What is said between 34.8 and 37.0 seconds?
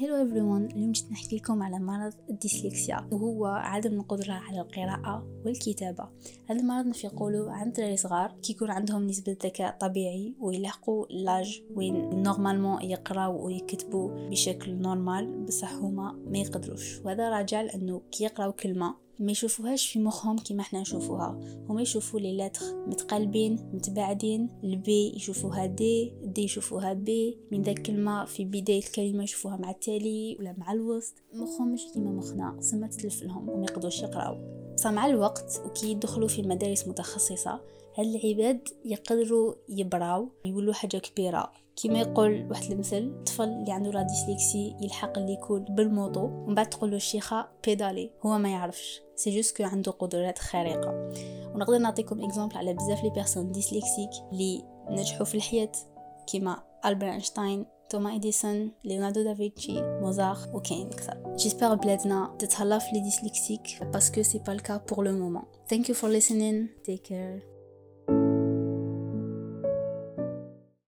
مع الوقت وكي يدخلوا في مدارس